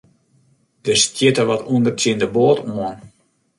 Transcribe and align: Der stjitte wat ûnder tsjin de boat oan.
Der 0.85 0.95
stjitte 1.03 1.43
wat 1.49 1.65
ûnder 1.73 1.93
tsjin 1.97 2.21
de 2.21 2.27
boat 2.35 2.59
oan. 2.75 2.97